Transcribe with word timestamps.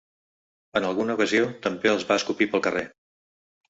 En 0.79 0.87
alguna 0.87 1.19
ocasió 1.19 1.53
també 1.69 1.95
els 1.95 2.09
va 2.11 2.21
escopir 2.25 2.53
pel 2.53 2.69
carrer. 2.71 2.89